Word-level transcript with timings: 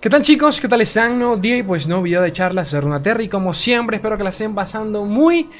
¿Qué 0.00 0.08
tal 0.08 0.22
chicos? 0.22 0.60
¿Qué 0.60 0.68
tal 0.68 0.80
están? 0.80 1.18
No 1.18 1.36
día 1.36 1.56
y 1.56 1.64
pues 1.64 1.88
no 1.88 2.00
video 2.00 2.22
de 2.22 2.30
charlas 2.30 2.70
de 2.70 2.80
Runaterra 2.80 3.20
y 3.20 3.28
como 3.28 3.52
siempre 3.52 3.96
espero 3.96 4.16
que 4.16 4.22
la 4.22 4.30
estén 4.30 4.54
pasando 4.54 5.04
muy, 5.04 5.50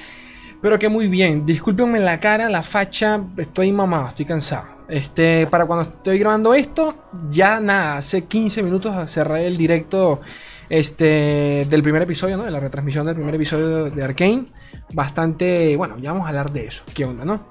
pero 0.62 0.78
que 0.78 0.88
muy 0.88 1.08
bien. 1.08 1.44
Discúlpenme 1.44 1.98
la 1.98 2.20
cara, 2.20 2.48
la 2.48 2.62
facha, 2.62 3.20
estoy 3.36 3.72
mamado, 3.72 4.06
estoy 4.06 4.26
cansado. 4.26 4.66
Este, 4.88 5.48
para 5.48 5.66
cuando 5.66 5.90
estoy 5.90 6.20
grabando 6.20 6.54
esto, 6.54 6.94
ya 7.28 7.58
nada, 7.58 7.96
hace 7.96 8.26
15 8.26 8.62
minutos 8.62 9.10
cerré 9.10 9.48
el 9.48 9.56
directo 9.56 10.20
este, 10.68 11.66
del 11.68 11.82
primer 11.82 12.02
episodio, 12.02 12.36
¿no? 12.36 12.44
De 12.44 12.52
la 12.52 12.60
retransmisión 12.60 13.06
del 13.06 13.16
primer 13.16 13.34
episodio 13.34 13.90
de 13.90 14.04
Arkane. 14.04 14.44
Bastante, 14.92 15.74
bueno, 15.74 15.98
ya 15.98 16.12
vamos 16.12 16.26
a 16.26 16.28
hablar 16.28 16.52
de 16.52 16.64
eso. 16.64 16.84
¿Qué 16.94 17.04
onda, 17.04 17.24
no? 17.24 17.48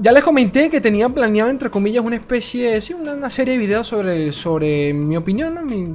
Ya 0.00 0.12
les 0.12 0.22
comenté 0.22 0.70
que 0.70 0.80
tenía 0.80 1.08
planeado, 1.08 1.50
entre 1.50 1.70
comillas, 1.70 2.04
una 2.04 2.14
especie, 2.14 2.80
sí, 2.80 2.94
una, 2.94 3.28
serie 3.30 3.54
de 3.54 3.58
videos 3.58 3.88
sobre, 3.88 4.30
sobre 4.30 4.94
mi 4.94 5.16
opinión, 5.16 5.54
¿no? 5.54 5.62
mi, 5.62 5.86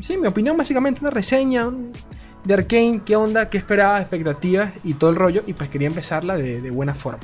sí, 0.00 0.16
mi 0.16 0.26
opinión, 0.26 0.56
básicamente 0.56 1.02
una 1.02 1.10
reseña 1.10 1.70
de 2.42 2.54
Arkane, 2.54 3.02
qué 3.04 3.16
onda, 3.16 3.50
qué 3.50 3.58
esperaba, 3.58 4.00
expectativas 4.00 4.72
y 4.82 4.94
todo 4.94 5.10
el 5.10 5.16
rollo. 5.16 5.42
Y 5.46 5.52
pues 5.52 5.68
quería 5.68 5.88
empezarla 5.88 6.36
de, 6.36 6.70
buena 6.70 6.94
forma. 6.94 7.20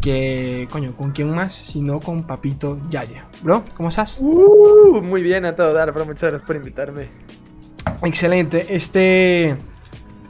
Que, 0.00 0.66
coño, 0.70 0.96
¿con 0.96 1.12
quién 1.12 1.34
más? 1.34 1.52
Si 1.52 1.82
no 1.82 2.00
con 2.00 2.26
Papito 2.26 2.80
Yaya. 2.88 3.26
Bro, 3.42 3.64
¿cómo 3.76 3.90
estás? 3.90 4.20
Uh, 4.22 5.02
muy 5.02 5.22
bien 5.22 5.44
a 5.44 5.56
todo 5.56 5.74
dar, 5.74 5.92
pero 5.92 6.06
muchas 6.06 6.22
gracias 6.30 6.42
por 6.42 6.56
invitarme. 6.56 7.08
Excelente. 8.02 8.66
Este. 8.74 9.56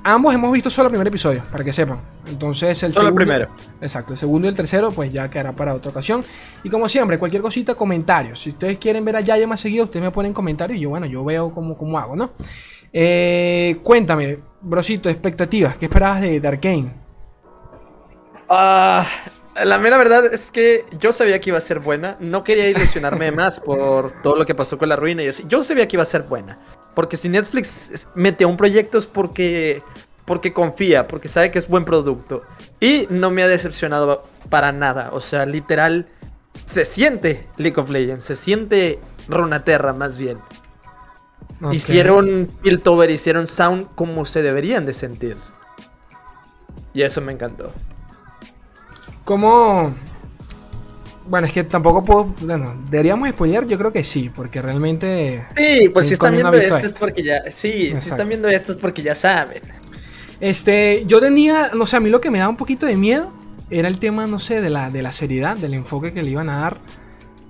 Ambos 0.09 0.33
hemos 0.33 0.53
visto 0.53 0.71
solo 0.71 0.87
el 0.87 0.93
primer 0.93 1.09
episodio, 1.09 1.43
para 1.51 1.65
que 1.65 1.73
sepan. 1.73 2.01
Entonces 2.29 2.81
el 2.85 2.93
solo 2.93 3.07
segundo. 3.07 3.23
el 3.23 3.27
primero. 3.27 3.55
Exacto, 3.81 4.13
el 4.13 4.17
segundo 4.17 4.47
y 4.47 4.51
el 4.51 4.55
tercero, 4.55 4.93
pues 4.93 5.13
ya 5.13 5.29
quedará 5.29 5.51
para 5.51 5.75
otra 5.75 5.91
ocasión. 5.91 6.25
Y 6.63 6.71
como 6.71 6.89
siempre, 6.89 7.19
cualquier 7.19 7.43
cosita, 7.43 7.75
comentarios. 7.75 8.41
Si 8.41 8.51
ustedes 8.51 8.79
quieren 8.79 9.05
ver 9.05 9.17
a 9.17 9.21
Yaya 9.21 9.49
más 9.49 9.61
seguido, 9.61 9.83
ustedes 9.83 10.05
me 10.05 10.13
ponen 10.13 10.33
comentarios 10.33 10.79
y 10.79 10.83
yo, 10.83 10.91
bueno, 10.91 11.07
yo 11.07 11.25
veo 11.25 11.51
cómo, 11.51 11.77
cómo 11.77 11.99
hago, 11.99 12.15
¿no? 12.15 12.31
Eh, 12.93 13.81
cuéntame, 13.83 14.39
brosito, 14.61 15.09
expectativas, 15.09 15.77
¿qué 15.77 15.87
esperabas 15.87 16.21
de, 16.21 16.39
de 16.39 16.47
Arkane? 16.47 16.95
Ah, 18.49 19.05
la 19.65 19.79
mera 19.79 19.99
verdad 19.99 20.33
es 20.33 20.53
que 20.53 20.85
yo 21.01 21.11
sabía 21.11 21.41
que 21.41 21.51
iba 21.51 21.59
a 21.59 21.61
ser 21.61 21.81
buena. 21.81 22.17
No 22.21 22.45
quería 22.45 22.69
ilusionarme 22.69 23.33
más 23.33 23.59
por 23.59 24.23
todo 24.23 24.37
lo 24.37 24.47
que 24.47 24.55
pasó 24.55 24.79
con 24.79 24.89
la 24.89 24.95
ruina 24.95 25.25
y 25.25 25.27
así. 25.27 25.43
Yo 25.49 25.65
sabía 25.65 25.89
que 25.89 25.97
iba 25.97 26.05
a 26.05 26.07
ser 26.07 26.23
buena. 26.23 26.61
Porque 26.97 27.19
si 27.19 27.29
Netflix 27.29 28.09
mete 28.15 28.45
a 28.45 28.47
un 28.47 28.57
proyecto 28.57 28.97
es 28.97 29.05
porque, 29.05 29.83
porque 30.25 30.55
confía, 30.55 31.07
porque 31.07 31.29
sabe 31.29 31.51
que 31.51 31.59
es 31.59 31.69
buen 31.69 31.85
producto. 31.85 32.43
Y 32.81 33.07
no 33.11 33.31
me 33.31 33.43
ha 33.43 33.49
decepcionado 33.49 34.25
para 34.49 34.73
nada. 34.73 35.11
O 35.13 35.21
sea, 35.21 35.45
literal, 35.45 36.07
se 36.65 36.87
siente 36.87 37.47
League 37.59 37.79
of 37.79 37.91
Legends, 37.91 38.25
se 38.25 38.35
siente 38.35 38.99
Runaterra 39.29 39.93
más 39.93 40.17
bien. 40.17 40.39
Okay. 41.61 41.77
Hicieron 41.77 42.49
Piltover, 42.63 43.11
hicieron 43.11 43.47
Sound 43.47 43.89
como 43.95 44.25
se 44.25 44.41
deberían 44.41 44.87
de 44.87 44.95
sentir. 44.95 45.37
Y 46.95 47.03
eso 47.03 47.21
me 47.21 47.33
encantó. 47.33 47.73
¿Cómo...? 49.25 49.95
Bueno, 51.29 51.47
es 51.47 51.53
que 51.53 51.65
tampoco 51.65 52.05
puedo. 52.05 52.35
Bueno, 52.41 52.77
deberíamos 52.89 53.29
spoiler, 53.31 53.67
yo 53.67 53.79
creo 53.79 53.93
que 53.93 54.05
sí, 54.05 54.31
porque 54.35 54.63
realmente. 54.63 55.47
Sí, 55.57 55.89
pues 55.89 56.07
si 56.07 56.15
están 56.15 56.33
viendo 56.33 56.53
no 56.53 56.59
esto, 56.59 56.77
es 56.77 56.95
porque 56.95 57.23
ya. 57.23 57.43
Sí, 57.51 57.89
Exacto. 57.89 58.01
si 58.01 58.11
están 58.11 58.29
viendo 58.29 58.49
esto 58.49 58.73
es 58.73 58.79
porque 58.79 59.03
ya 59.03 59.15
saben. 59.15 59.63
Este, 60.41 61.05
yo 61.07 61.21
tenía, 61.21 61.71
no 61.75 61.87
sé, 61.87 61.97
a 61.97 62.01
mí 62.01 62.11
lo 62.11 62.21
que 62.21 62.31
me 62.31 62.39
daba 62.39 62.51
un 62.51 62.57
poquito 62.57 62.87
de 62.87 62.97
miedo 62.97 63.33
era 63.71 63.89
el 63.89 63.99
tema, 63.99 64.27
no 64.27 64.39
sé, 64.39 64.61
de 64.61 64.71
la, 64.71 64.91
de 64.91 65.03
la 65.03 65.13
seriedad, 65.13 65.57
del 65.57 65.75
enfoque 65.75 66.13
que 66.13 66.23
le 66.23 66.31
iban 66.31 66.49
a 66.51 66.61
dar. 66.61 66.77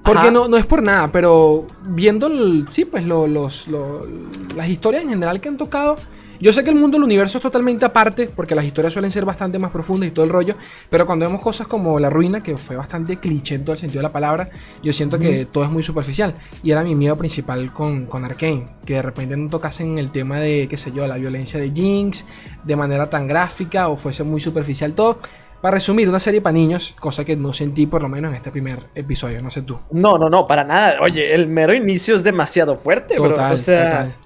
Porque 0.03 0.31
no, 0.31 0.47
no 0.47 0.57
es 0.57 0.65
por 0.67 0.85
nada, 0.85 1.11
pero 1.11 1.67
viendo, 1.83 2.29
el, 2.29 2.67
sí, 2.69 2.85
pues 2.85 3.05
lo, 3.05 3.27
los, 3.27 3.67
lo, 3.67 4.07
las 4.55 4.69
historias 4.69 5.03
en 5.03 5.09
general 5.09 5.41
que 5.41 5.49
han 5.49 5.57
tocado, 5.57 5.97
yo 6.41 6.53
sé 6.53 6.65
que 6.65 6.71
el 6.71 6.77
mundo 6.77 6.97
del 6.97 7.05
universo 7.05 7.39
es 7.39 7.43
totalmente 7.43 7.85
aparte, 7.85 8.29
porque 8.35 8.55
las 8.55 8.65
historias 8.65 8.93
suelen 8.93 9.11
ser 9.11 9.25
bastante 9.25 9.59
más 9.59 9.71
profundas 9.71 10.09
y 10.09 10.13
todo 10.13 10.25
el 10.25 10.31
rollo, 10.31 10.57
pero 10.91 11.07
cuando 11.07 11.27
vemos 11.27 11.41
cosas 11.41 11.67
como 11.67 11.99
La 11.99 12.11
Ruina, 12.11 12.43
que 12.43 12.57
fue 12.57 12.77
bastante 12.77 13.19
cliché 13.19 13.55
en 13.55 13.65
todo 13.65 13.73
el 13.73 13.79
sentido 13.79 14.01
de 14.01 14.05
la 14.05 14.13
palabra, 14.13 14.51
yo 14.83 14.93
siento 14.93 15.19
que 15.19 15.47
todo 15.47 15.65
es 15.65 15.71
muy 15.71 15.83
superficial. 15.83 16.35
Y 16.63 16.71
era 16.71 16.83
mi 16.83 16.95
miedo 16.95 17.17
principal 17.17 17.73
con, 17.73 18.07
con 18.07 18.25
Arkane, 18.25 18.67
que 18.85 18.95
de 18.95 19.03
repente 19.03 19.37
no 19.37 19.49
tocasen 19.49 19.99
el 19.99 20.11
tema 20.11 20.39
de, 20.41 20.67
qué 20.69 20.77
sé 20.77 20.93
yo, 20.93 21.07
la 21.07 21.17
violencia 21.17 21.61
de 21.61 21.71
Jinx 21.71 22.25
de 22.65 22.77
manera 22.77 23.09
tan 23.09 23.27
gráfica 23.27 23.89
o 23.89 23.97
fuese 23.97 24.25
muy 24.25 24.41
superficial 24.41 24.95
todo. 24.95 25.17
Para 25.61 25.75
resumir, 25.75 26.09
una 26.09 26.21
serie 26.21 26.43
para 26.43 26.53
niños, 26.53 26.95
cosa 27.01 27.25
que 27.25 27.35
no 27.35 27.53
sentí 27.53 27.87
por 27.87 28.03
lo 28.03 28.09
menos 28.09 28.31
en 28.31 28.37
este 28.37 28.51
primer 28.51 28.89
episodio, 28.95 29.43
no 29.43 29.51
sé 29.51 29.63
tú. 29.63 29.79
No, 29.91 30.19
no, 30.19 30.29
no, 30.29 30.47
para 30.47 30.65
nada. 30.65 30.97
Oye, 31.01 31.35
el 31.35 31.49
mero 31.49 31.75
inicio 31.75 32.15
es 32.15 32.23
demasiado 32.23 32.77
fuerte, 32.77 33.17
total, 33.17 33.35
bro. 33.35 33.55
O 33.55 33.59
sea, 33.59 33.91
total 33.91 34.26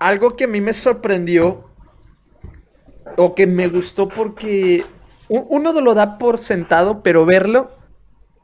algo 0.00 0.36
que 0.36 0.44
a 0.44 0.48
mí 0.48 0.60
me 0.60 0.72
sorprendió 0.72 1.70
o 3.16 3.34
que 3.34 3.46
me 3.46 3.68
gustó 3.68 4.08
porque 4.08 4.84
uno 5.28 5.80
lo 5.80 5.94
da 5.94 6.18
por 6.18 6.38
sentado, 6.38 7.02
pero 7.02 7.26
verlo 7.26 7.70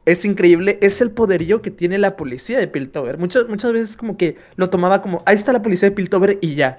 es 0.06 0.25
increíble, 0.25 0.78
es 0.82 1.00
el 1.00 1.10
poderío 1.10 1.62
que 1.62 1.70
tiene 1.70 1.98
la 1.98 2.16
policía 2.16 2.59
de 2.59 2.69
Piltover. 2.69 3.16
Muchas, 3.19 3.48
muchas 3.48 3.72
veces 3.72 3.97
como 3.97 4.16
que 4.16 4.37
lo 4.56 4.69
tomaba 4.69 5.00
como, 5.00 5.22
ahí 5.25 5.34
está 5.34 5.53
la 5.53 5.62
policía 5.62 5.88
de 5.88 5.94
Piltover 5.94 6.38
y 6.41 6.54
ya. 6.54 6.76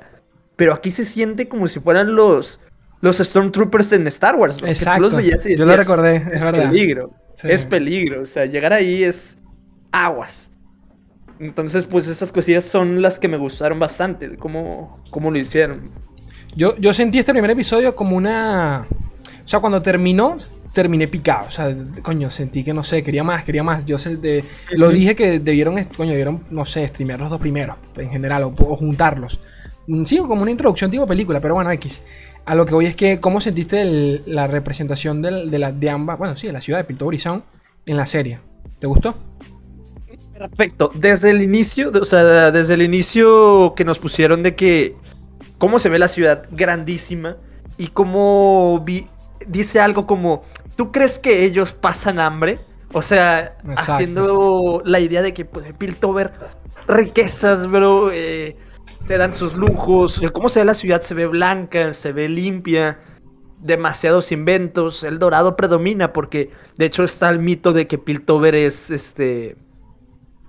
Pero 0.55 0.73
aquí 0.73 0.91
se 0.91 1.05
siente 1.05 1.47
como 1.47 1.67
si 1.67 1.79
fueran 1.79 2.15
los, 2.15 2.59
los 3.01 3.17
Stormtroopers 3.17 3.93
en 3.93 4.07
Star 4.07 4.35
Wars. 4.35 4.57
Exacto. 4.63 5.09
Decías, 5.09 5.43
Yo 5.57 5.65
lo 5.65 5.75
recordé, 5.75 6.17
es, 6.17 6.27
es 6.27 6.43
verdad. 6.43 6.69
peligro. 6.69 7.11
Sí. 7.33 7.47
Es 7.49 7.65
peligro. 7.65 8.21
O 8.21 8.25
sea, 8.25 8.45
llegar 8.45 8.73
ahí 8.73 9.03
es 9.03 9.37
aguas. 9.91 10.51
Entonces, 11.39 11.85
pues 11.85 12.07
esas 12.07 12.31
cosillas 12.31 12.63
son 12.63 13.01
las 13.01 13.19
que 13.19 13.27
me 13.27 13.37
gustaron 13.37 13.79
bastante, 13.79 14.37
cómo, 14.37 14.99
cómo 15.09 15.31
lo 15.31 15.37
hicieron. 15.37 15.91
Yo, 16.55 16.77
yo 16.77 16.93
sentí 16.93 17.19
este 17.19 17.31
primer 17.31 17.51
episodio 17.51 17.95
como 17.95 18.15
una... 18.15 18.87
O 19.43 19.47
sea, 19.47 19.59
cuando 19.59 19.81
terminó, 19.81 20.37
terminé 20.73 21.07
picado. 21.07 21.47
O 21.47 21.51
sea, 21.51 21.75
coño, 22.01 22.29
sentí 22.29 22.63
que 22.63 22.73
no 22.73 22.83
sé, 22.83 23.03
quería 23.03 23.23
más, 23.23 23.43
quería 23.43 23.63
más. 23.63 23.85
Yo 23.85 23.97
de, 23.97 24.43
lo 24.71 24.89
dije 24.89 25.15
que 25.15 25.39
debieron, 25.39 25.75
coño, 25.97 26.11
debieron, 26.11 26.43
no 26.51 26.65
sé, 26.65 26.87
streamear 26.87 27.19
los 27.19 27.29
dos 27.29 27.39
primeros, 27.39 27.77
en 27.97 28.09
general, 28.09 28.43
o, 28.43 28.55
o, 28.57 28.75
juntarlos. 28.75 29.39
Sí, 30.05 30.17
como 30.17 30.41
una 30.41 30.51
introducción 30.51 30.89
tipo 30.89 31.05
película, 31.05 31.39
pero 31.39 31.53
bueno, 31.55 31.71
X. 31.71 32.01
A 32.45 32.55
lo 32.55 32.65
que 32.65 32.73
voy 32.73 32.85
es 32.85 32.95
que, 32.95 33.19
¿cómo 33.19 33.39
sentiste 33.39 33.81
el, 33.81 34.23
la 34.25 34.47
representación 34.47 35.21
de, 35.21 35.47
de, 35.47 35.59
la, 35.59 35.71
de 35.71 35.89
ambas, 35.89 36.17
bueno, 36.17 36.35
sí, 36.35 36.47
de 36.47 36.53
la 36.53 36.61
ciudad 36.61 36.79
de 36.79 36.85
Piltover 36.85 37.15
y 37.15 37.19
Sound 37.19 37.43
en 37.85 37.97
la 37.97 38.05
serie? 38.05 38.39
¿Te 38.79 38.87
gustó? 38.87 39.15
Perfecto. 40.37 40.91
Desde 40.93 41.31
el 41.31 41.41
inicio, 41.41 41.91
o 41.99 42.05
sea, 42.05 42.51
desde 42.51 42.73
el 42.73 42.81
inicio 42.81 43.73
que 43.75 43.85
nos 43.85 43.99
pusieron 43.99 44.43
de 44.43 44.55
que 44.55 44.95
cómo 45.57 45.79
se 45.79 45.89
ve 45.89 45.97
la 45.97 46.09
ciudad 46.09 46.45
grandísima 46.51 47.37
y 47.77 47.87
cómo 47.87 48.81
vi, 48.85 49.07
dice 49.47 49.79
algo 49.79 50.05
como, 50.05 50.43
¿tú 50.75 50.91
crees 50.91 51.19
que 51.19 51.45
ellos 51.45 51.71
pasan 51.71 52.19
hambre? 52.19 52.59
O 52.91 53.01
sea, 53.01 53.53
Exacto. 53.63 53.93
haciendo 53.93 54.81
la 54.85 54.99
idea 54.99 55.21
de 55.21 55.33
que 55.33 55.45
pues 55.45 55.71
Piltover, 55.77 56.33
riquezas, 56.87 57.67
bro, 57.67 58.11
eh, 58.11 58.57
te 59.07 59.17
dan 59.17 59.33
sus 59.33 59.55
lujos, 59.55 60.21
cómo 60.33 60.49
se 60.49 60.59
ve 60.59 60.65
la 60.65 60.73
ciudad, 60.73 61.01
se 61.01 61.13
ve 61.13 61.27
blanca, 61.27 61.93
se 61.93 62.11
ve 62.11 62.27
limpia, 62.27 62.99
demasiados 63.61 64.33
inventos, 64.33 65.03
el 65.03 65.17
dorado 65.17 65.55
predomina 65.55 66.11
porque 66.11 66.51
de 66.77 66.85
hecho 66.85 67.03
está 67.03 67.29
el 67.29 67.39
mito 67.39 67.71
de 67.71 67.87
que 67.87 67.97
Piltover 67.97 68.53
es 68.53 68.91
este 68.91 69.55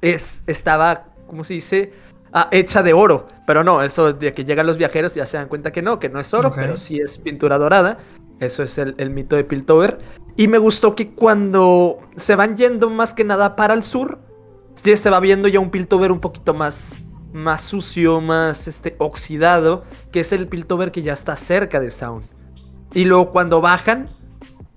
es, 0.00 0.42
estaba, 0.46 1.06
¿cómo 1.26 1.44
se 1.44 1.54
dice? 1.54 1.92
Ah, 2.32 2.48
hecha 2.50 2.82
de 2.82 2.92
oro. 2.92 3.28
Pero 3.46 3.62
no, 3.62 3.82
eso 3.82 4.12
de 4.12 4.34
que 4.34 4.44
llegan 4.44 4.66
los 4.66 4.76
viajeros 4.76 5.14
ya 5.14 5.24
se 5.26 5.36
dan 5.36 5.48
cuenta 5.48 5.72
que 5.72 5.82
no, 5.82 5.98
que 5.98 6.08
no 6.08 6.20
es 6.20 6.32
oro, 6.34 6.48
okay. 6.48 6.64
pero 6.64 6.76
sí 6.76 6.98
es 6.98 7.18
pintura 7.18 7.58
dorada. 7.58 7.98
Eso 8.40 8.62
es 8.62 8.76
el, 8.78 8.94
el, 8.98 9.10
mito 9.10 9.36
de 9.36 9.44
Piltover. 9.44 9.98
Y 10.36 10.48
me 10.48 10.58
gustó 10.58 10.94
que 10.94 11.10
cuando 11.10 11.98
se 12.16 12.36
van 12.36 12.56
yendo 12.56 12.90
más 12.90 13.14
que 13.14 13.24
nada 13.24 13.56
para 13.56 13.72
el 13.72 13.82
sur, 13.82 14.18
ya 14.84 14.96
se 14.96 15.10
va 15.10 15.20
viendo 15.20 15.48
ya 15.48 15.60
un 15.60 15.70
Piltover 15.70 16.12
un 16.12 16.20
poquito 16.20 16.52
más, 16.52 16.96
más 17.32 17.62
sucio, 17.62 18.20
más 18.20 18.68
este, 18.68 18.96
oxidado, 18.98 19.84
que 20.12 20.20
es 20.20 20.32
el 20.32 20.46
Piltover 20.48 20.92
que 20.92 21.02
ya 21.02 21.12
está 21.12 21.36
cerca 21.36 21.80
de 21.80 21.90
Sound. 21.90 22.24
Y 22.92 23.04
luego 23.04 23.30
cuando 23.30 23.60
bajan, 23.60 24.08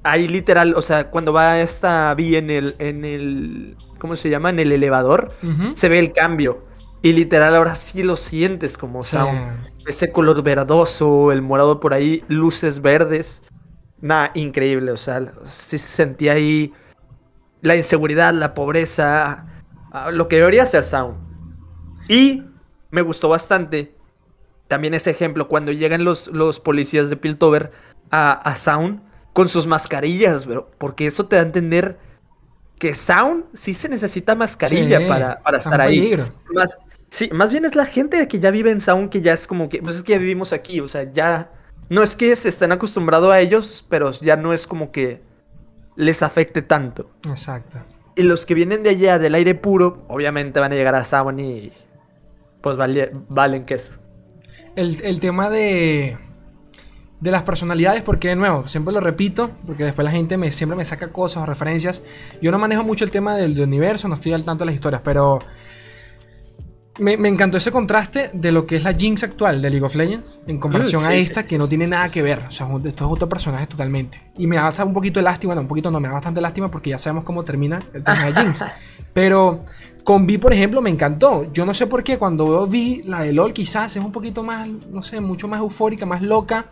ahí 0.03 0.27
literal, 0.27 0.73
o 0.75 0.81
sea, 0.81 1.09
cuando 1.09 1.33
va 1.33 1.59
esta 1.59 2.13
Vi 2.15 2.35
en 2.35 2.49
el, 2.49 2.75
en 2.79 3.05
el 3.05 3.77
¿cómo 3.99 4.15
se 4.15 4.29
llama? 4.29 4.49
En 4.49 4.59
el 4.59 4.71
elevador, 4.71 5.31
uh 5.43 5.47
-huh. 5.47 5.75
se 5.75 5.89
ve 5.89 5.99
el 5.99 6.13
cambio. 6.13 6.63
Y 7.01 7.13
literal 7.13 7.55
ahora 7.55 7.75
sí 7.75 8.03
lo 8.03 8.15
sientes 8.17 8.77
como 8.77 9.03
sí. 9.03 9.11
sound. 9.15 9.71
Ese 9.85 10.11
color 10.11 10.41
verdoso, 10.43 11.31
el 11.31 11.41
morado 11.41 11.79
por 11.79 11.93
ahí, 11.93 12.23
luces 12.27 12.81
verdes. 12.81 13.43
Nada, 14.01 14.31
increíble. 14.33 14.91
O 14.91 14.97
sea, 14.97 15.31
sí 15.45 15.77
se 15.77 15.87
sentía 15.87 16.33
ahí 16.33 16.73
la 17.61 17.75
inseguridad, 17.75 18.33
la 18.33 18.53
pobreza, 18.53 19.45
lo 20.11 20.27
que 20.27 20.37
debería 20.37 20.65
ser 20.65 20.83
sound. 20.83 21.17
Y 22.09 22.43
me 22.91 23.01
gustó 23.01 23.29
bastante 23.29 23.95
también 24.67 24.93
ese 24.93 25.09
ejemplo 25.09 25.47
cuando 25.47 25.71
llegan 25.71 26.03
los, 26.03 26.27
los 26.27 26.59
policías 26.59 27.09
de 27.09 27.17
Piltover 27.17 27.71
a, 28.11 28.31
a 28.31 28.55
Sound 28.55 29.01
con 29.33 29.47
sus 29.49 29.67
mascarillas, 29.67 30.45
bro, 30.45 30.69
porque 30.77 31.07
eso 31.07 31.25
te 31.25 31.35
da 31.35 31.41
a 31.41 31.45
entender 31.45 31.97
que 32.79 32.93
Sound 32.95 33.45
sí 33.53 33.73
se 33.75 33.89
necesita 33.89 34.33
mascarilla 34.35 34.99
sí, 34.99 35.05
para, 35.07 35.39
para 35.41 35.57
estar 35.59 35.79
ahí. 35.81 36.15
Más, 36.53 36.77
Sí, 37.11 37.27
más 37.33 37.51
bien 37.51 37.65
es 37.65 37.75
la 37.75 37.85
gente 37.85 38.27
que 38.27 38.39
ya 38.39 38.51
vive 38.51 38.69
en 38.71 38.81
Sound 38.81 39.09
que 39.09 39.21
ya 39.21 39.33
es 39.33 39.47
como 39.47 39.67
que, 39.67 39.81
pues 39.81 39.95
es 39.95 40.03
que 40.03 40.11
ya 40.13 40.19
vivimos 40.19 40.53
aquí, 40.53 40.79
o 40.79 40.87
sea, 40.87 41.11
ya 41.11 41.51
no 41.89 42.03
es 42.03 42.15
que 42.15 42.35
se 42.35 42.49
estén 42.49 42.71
acostumbrados 42.71 43.31
a 43.31 43.39
ellos, 43.39 43.83
pero 43.89 44.11
ya 44.11 44.35
no 44.35 44.53
es 44.53 44.67
como 44.67 44.91
que 44.91 45.19
les 45.95 46.21
afecte 46.21 46.61
tanto. 46.61 47.09
Exacto. 47.27 47.77
Y 48.15 48.21
los 48.23 48.45
que 48.45 48.53
vienen 48.53 48.83
de 48.83 48.91
allá 48.91 49.17
del 49.17 49.33
aire 49.33 49.55
puro, 49.55 50.05
obviamente 50.07 50.59
van 50.59 50.71
a 50.71 50.75
llegar 50.75 50.93
a 50.93 51.03
Sound 51.03 51.39
y 51.39 51.73
pues 52.61 52.77
vale- 52.77 53.11
valen 53.27 53.65
queso. 53.65 53.93
El, 54.75 54.97
el 55.03 55.19
tema 55.19 55.49
de, 55.49 56.15
de 57.19 57.31
las 57.31 57.43
personalidades, 57.43 58.01
porque 58.03 58.29
de 58.29 58.35
nuevo, 58.35 58.67
siempre 58.67 58.93
lo 58.93 58.99
repito, 58.99 59.51
porque 59.65 59.83
después 59.83 60.05
la 60.05 60.11
gente 60.11 60.37
me, 60.37 60.51
siempre 60.51 60.77
me 60.77 60.85
saca 60.85 61.09
cosas 61.09 61.43
o 61.43 61.45
referencias. 61.45 62.01
Yo 62.41 62.51
no 62.51 62.59
manejo 62.59 62.83
mucho 62.83 63.03
el 63.03 63.11
tema 63.11 63.35
del, 63.35 63.55
del 63.55 63.65
universo, 63.65 64.07
no 64.07 64.15
estoy 64.15 64.33
al 64.33 64.45
tanto 64.45 64.63
de 64.63 64.67
las 64.67 64.75
historias, 64.75 65.01
pero 65.03 65.39
me, 66.99 67.17
me 67.17 67.29
encantó 67.29 67.57
ese 67.57 67.71
contraste 67.71 68.29
de 68.33 68.51
lo 68.51 68.65
que 68.65 68.75
es 68.75 68.83
la 68.83 68.93
Jinx 68.93 69.23
actual 69.23 69.61
de 69.61 69.69
League 69.69 69.85
of 69.85 69.95
Legends 69.95 70.39
en 70.47 70.59
comparación 70.59 71.03
Mm, 71.03 71.07
a 71.07 71.15
esta, 71.15 71.41
sí, 71.41 71.49
que 71.49 71.57
no 71.57 71.67
tiene 71.67 71.87
nada 71.87 72.09
que 72.09 72.21
ver. 72.21 72.39
O 72.47 72.51
sea, 72.51 72.67
esto 72.85 73.05
es 73.05 73.11
otro 73.11 73.27
personaje 73.29 73.67
totalmente. 73.67 74.31
Y 74.37 74.47
me 74.47 74.57
da 74.57 74.67
hasta 74.67 74.83
un 74.83 74.93
poquito 74.93 75.19
de 75.19 75.23
lástima, 75.23 75.53
bueno, 75.53 75.61
un 75.61 75.67
poquito 75.67 75.89
no, 75.91 75.99
me 75.99 76.07
da 76.07 76.13
bastante 76.13 76.41
lástima 76.41 76.69
porque 76.69 76.91
ya 76.91 76.99
sabemos 76.99 77.23
cómo 77.23 77.43
termina 77.43 77.81
el 77.93 78.03
tema 78.03 78.25
de 78.25 78.41
Jinx. 78.41 78.65
Pero 79.13 79.63
con 80.03 80.25
Vi, 80.25 80.37
por 80.37 80.53
ejemplo, 80.53 80.81
me 80.81 80.89
encantó. 80.89 81.51
Yo 81.53 81.65
no 81.65 81.73
sé 81.73 81.87
por 81.87 82.03
qué 82.03 82.17
cuando 82.17 82.49
veo 82.49 82.67
Vi, 82.67 83.01
la 83.03 83.21
de 83.21 83.33
LOL 83.33 83.53
quizás 83.53 83.95
es 83.95 84.03
un 84.03 84.11
poquito 84.11 84.43
más, 84.43 84.67
no 84.67 85.01
sé, 85.01 85.19
mucho 85.19 85.47
más 85.47 85.59
eufórica, 85.59 86.05
más 86.05 86.21
loca. 86.21 86.67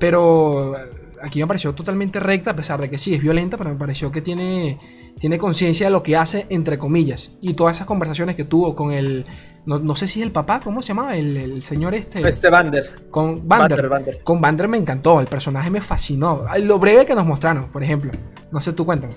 Pero 0.00 0.74
aquí 1.22 1.38
me 1.40 1.46
pareció 1.46 1.72
totalmente 1.74 2.18
recta, 2.18 2.50
a 2.50 2.56
pesar 2.56 2.80
de 2.80 2.90
que 2.90 2.98
sí 2.98 3.14
es 3.14 3.22
violenta, 3.22 3.56
pero 3.56 3.70
me 3.70 3.76
pareció 3.76 4.10
que 4.10 4.22
tiene, 4.22 4.78
tiene 5.20 5.38
conciencia 5.38 5.86
de 5.86 5.92
lo 5.92 6.02
que 6.02 6.16
hace, 6.16 6.46
entre 6.48 6.78
comillas. 6.78 7.32
Y 7.40 7.54
todas 7.54 7.76
esas 7.76 7.86
conversaciones 7.86 8.34
que 8.34 8.44
tuvo 8.44 8.74
con 8.74 8.92
el, 8.92 9.26
no, 9.66 9.78
no 9.78 9.94
sé 9.94 10.06
si 10.06 10.20
es 10.20 10.26
el 10.26 10.32
papá, 10.32 10.60
¿cómo 10.60 10.82
se 10.82 10.88
llamaba? 10.88 11.16
El, 11.16 11.36
el 11.36 11.62
señor 11.62 11.94
este. 11.94 12.26
Este 12.28 12.50
Bander. 12.50 13.08
Con 13.10 13.46
Vander. 13.46 13.70
Vander, 13.70 13.88
Vander. 13.88 14.22
Con 14.24 14.40
Vander 14.40 14.68
me 14.68 14.78
encantó, 14.78 15.20
el 15.20 15.26
personaje 15.26 15.70
me 15.70 15.80
fascinó. 15.80 16.46
Lo 16.62 16.78
breve 16.78 17.06
que 17.06 17.14
nos 17.14 17.26
mostraron, 17.26 17.70
por 17.70 17.84
ejemplo. 17.84 18.10
No 18.50 18.60
sé, 18.60 18.72
tú 18.72 18.84
cuéntame. 18.84 19.14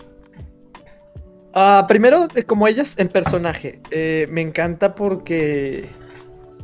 Ah, 1.53 1.85
primero, 1.87 2.27
como 2.47 2.67
ellas 2.67 2.97
en 2.97 3.09
personaje, 3.09 3.79
eh, 3.91 4.27
me 4.31 4.41
encanta 4.41 4.95
porque, 4.95 5.87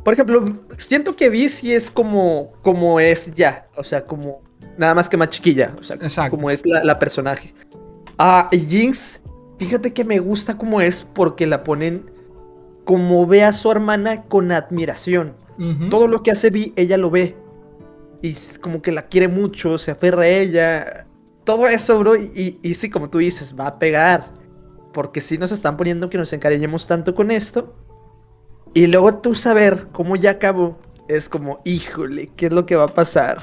por 0.04 0.14
ejemplo, 0.14 0.44
siento 0.78 1.16
que 1.16 1.28
Vi 1.28 1.48
sí 1.48 1.72
es 1.74 1.90
como, 1.90 2.52
como 2.62 3.00
es 3.00 3.34
ya, 3.34 3.68
o 3.76 3.84
sea, 3.84 4.04
como 4.04 4.42
nada 4.78 4.94
más 4.94 5.08
que 5.08 5.16
más 5.16 5.30
chiquilla, 5.30 5.74
o 5.78 5.82
sea, 5.82 5.96
Exacto. 5.96 6.36
como 6.36 6.50
es 6.50 6.64
la, 6.64 6.82
la 6.84 6.98
personaje. 6.98 7.54
Ah, 8.18 8.48
y 8.52 8.58
Jinx, 8.58 9.22
fíjate 9.58 9.92
que 9.92 10.04
me 10.04 10.18
gusta 10.18 10.56
como 10.56 10.80
es 10.80 11.02
porque 11.02 11.46
la 11.46 11.64
ponen 11.64 12.10
como 12.84 13.26
ve 13.26 13.44
a 13.44 13.52
su 13.52 13.70
hermana 13.70 14.24
con 14.24 14.52
admiración. 14.52 15.34
Todo 15.90 16.06
lo 16.06 16.22
que 16.22 16.30
hace 16.30 16.50
Vi, 16.50 16.72
ella 16.74 16.96
lo 16.96 17.10
ve. 17.10 17.36
Y 18.22 18.34
como 18.60 18.82
que 18.82 18.92
la 18.92 19.02
quiere 19.08 19.28
mucho, 19.28 19.78
se 19.78 19.90
aferra 19.90 20.22
a 20.22 20.28
ella. 20.28 21.06
Todo 21.44 21.68
eso, 21.68 21.98
bro. 21.98 22.16
Y, 22.16 22.58
y 22.62 22.74
sí, 22.74 22.88
como 22.90 23.10
tú 23.10 23.18
dices, 23.18 23.54
va 23.56 23.66
a 23.66 23.78
pegar. 23.78 24.24
Porque 24.92 25.20
sí 25.20 25.36
nos 25.38 25.52
están 25.52 25.76
poniendo 25.76 26.10
que 26.10 26.18
nos 26.18 26.32
encariñemos 26.32 26.86
tanto 26.86 27.14
con 27.14 27.30
esto. 27.30 27.74
Y 28.74 28.86
luego 28.86 29.18
tú 29.18 29.34
saber 29.34 29.88
cómo 29.92 30.16
ya 30.16 30.32
acabó. 30.32 30.78
Es 31.08 31.28
como, 31.28 31.60
híjole, 31.64 32.30
¿qué 32.36 32.46
es 32.46 32.52
lo 32.52 32.66
que 32.66 32.76
va 32.76 32.84
a 32.84 32.88
pasar? 32.88 33.38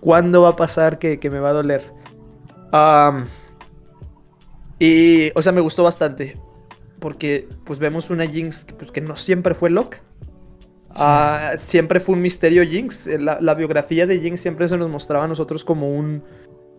¿Cuándo 0.00 0.42
va 0.42 0.50
a 0.50 0.56
pasar 0.56 0.98
que, 1.00 1.18
que 1.18 1.30
me 1.30 1.40
va 1.40 1.50
a 1.50 1.52
doler? 1.52 1.82
Y, 4.78 5.32
o 5.34 5.42
sea, 5.42 5.50
me 5.52 5.60
gustó 5.60 5.82
bastante. 5.82 6.40
Porque, 7.00 7.48
pues, 7.64 7.78
vemos 7.80 8.10
una 8.10 8.26
Jinx 8.26 8.64
que, 8.64 8.74
pues, 8.74 8.92
que 8.92 9.00
no 9.00 9.16
siempre 9.16 9.54
fue 9.54 9.70
loca. 9.70 10.00
Ah, 10.96 11.52
siempre 11.56 12.00
fue 12.00 12.14
un 12.14 12.22
misterio 12.22 12.64
Jinx. 12.64 13.06
Eh, 13.06 13.18
La, 13.18 13.38
la 13.40 13.54
biografía 13.54 14.06
de 14.06 14.20
Jinx 14.20 14.40
siempre 14.40 14.68
se 14.68 14.76
nos 14.76 14.88
mostraba 14.88 15.24
a 15.24 15.28
nosotros 15.28 15.64
como 15.64 15.90
un, 15.90 16.22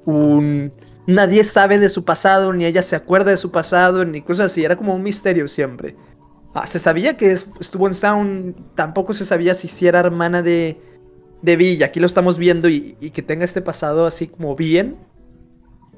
un... 0.05 0.71
Nadie 1.07 1.43
sabe 1.43 1.79
de 1.79 1.89
su 1.89 2.05
pasado, 2.05 2.53
ni 2.53 2.65
ella 2.65 2.81
se 2.81 2.95
acuerda 2.95 3.31
de 3.31 3.37
su 3.37 3.51
pasado, 3.51 4.05
ni 4.05 4.21
cosas 4.21 4.47
así. 4.47 4.63
Era 4.63 4.75
como 4.75 4.95
un 4.95 5.03
misterio 5.03 5.47
siempre. 5.47 5.95
Ah, 6.53 6.65
se 6.67 6.79
sabía 6.79 7.15
que 7.17 7.31
es- 7.31 7.47
estuvo 7.59 7.87
en 7.87 7.93
Sound, 7.95 8.55
tampoco 8.75 9.13
se 9.13 9.25
sabía 9.25 9.53
si 9.53 9.87
era 9.87 9.99
hermana 9.99 10.41
de, 10.41 10.79
de 11.41 11.55
Vi, 11.55 11.73
y 11.75 11.83
aquí 11.83 11.99
lo 11.99 12.07
estamos 12.07 12.37
viendo 12.37 12.69
y, 12.69 12.97
y 12.99 13.11
que 13.11 13.21
tenga 13.21 13.45
este 13.45 13.61
pasado 13.61 14.05
así 14.05 14.27
como 14.27 14.55
bien, 14.55 14.97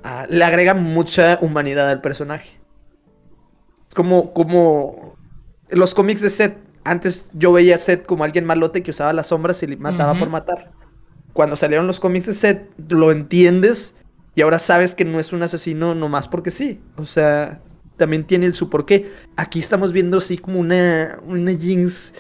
ah, 0.04 0.26
le 0.30 0.44
agrega 0.44 0.74
mucha 0.74 1.40
humanidad 1.42 1.90
al 1.90 2.02
personaje. 2.02 2.60
Es 3.88 3.96
como, 3.96 4.34
como 4.34 5.16
los 5.70 5.94
cómics 5.94 6.22
de 6.22 6.30
Seth, 6.30 6.58
antes 6.84 7.30
yo 7.34 7.52
veía 7.54 7.76
a 7.76 7.78
Seth 7.78 8.06
como 8.06 8.24
alguien 8.24 8.46
malote 8.46 8.84
que 8.84 8.92
usaba 8.92 9.14
las 9.14 9.28
sombras 9.28 9.62
y 9.64 9.68
le 9.68 9.78
mataba 9.78 10.14
por 10.20 10.30
matar. 10.30 10.72
Cuando 11.34 11.56
salieron 11.56 11.88
los 11.88 12.00
cómics 12.00 12.26
de 12.26 12.34
Seth, 12.34 12.70
lo 12.90 13.12
entiendes 13.12 13.96
y 14.36 14.42
ahora 14.42 14.60
sabes 14.60 14.96
que 14.96 15.06
no 15.06 15.20
es 15.20 15.32
un 15.34 15.44
asesino 15.44 15.94
nomás 15.96 16.28
porque 16.28 16.52
sí. 16.52 16.82
O 16.98 17.06
sea, 17.06 17.62
también 18.02 18.26
tiene 18.26 18.48
el 18.48 18.56
su 18.56 18.68
porqué. 18.68 19.12
Aquí 19.36 19.60
estamos 19.60 19.92
viendo 19.92 20.18
así 20.18 20.36
como 20.36 20.60
una, 20.60 21.20
una 21.28 21.52
Jinx. 21.56 22.16